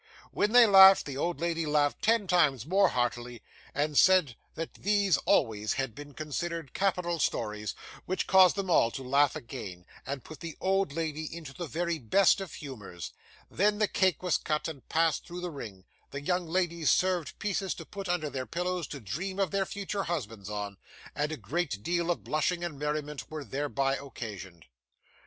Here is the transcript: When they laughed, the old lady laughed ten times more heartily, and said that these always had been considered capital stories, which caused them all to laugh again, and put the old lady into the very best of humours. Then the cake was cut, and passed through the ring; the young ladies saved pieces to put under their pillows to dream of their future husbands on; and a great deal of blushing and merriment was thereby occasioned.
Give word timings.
When 0.31 0.51
they 0.51 0.65
laughed, 0.65 1.05
the 1.05 1.15
old 1.15 1.39
lady 1.39 1.67
laughed 1.67 2.01
ten 2.01 2.25
times 2.25 2.65
more 2.65 2.89
heartily, 2.89 3.43
and 3.71 3.95
said 3.95 4.35
that 4.55 4.73
these 4.73 5.17
always 5.27 5.73
had 5.73 5.93
been 5.93 6.15
considered 6.15 6.73
capital 6.73 7.19
stories, 7.19 7.75
which 8.07 8.25
caused 8.25 8.55
them 8.55 8.67
all 8.67 8.89
to 8.89 9.03
laugh 9.03 9.35
again, 9.35 9.85
and 10.03 10.23
put 10.23 10.39
the 10.39 10.57
old 10.59 10.91
lady 10.91 11.29
into 11.31 11.53
the 11.53 11.67
very 11.67 11.99
best 11.99 12.41
of 12.41 12.51
humours. 12.51 13.11
Then 13.51 13.77
the 13.77 13.87
cake 13.87 14.23
was 14.23 14.39
cut, 14.39 14.67
and 14.67 14.89
passed 14.89 15.27
through 15.27 15.41
the 15.41 15.51
ring; 15.51 15.85
the 16.09 16.21
young 16.23 16.47
ladies 16.47 16.89
saved 16.89 17.37
pieces 17.37 17.75
to 17.75 17.85
put 17.85 18.09
under 18.09 18.31
their 18.31 18.47
pillows 18.47 18.87
to 18.87 18.99
dream 18.99 19.37
of 19.37 19.51
their 19.51 19.67
future 19.67 20.05
husbands 20.05 20.49
on; 20.49 20.79
and 21.13 21.31
a 21.31 21.37
great 21.37 21.83
deal 21.83 22.09
of 22.09 22.23
blushing 22.23 22.63
and 22.63 22.79
merriment 22.79 23.29
was 23.29 23.49
thereby 23.49 23.97
occasioned. 23.97 24.65